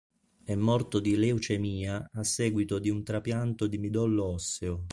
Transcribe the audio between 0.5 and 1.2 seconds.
morto di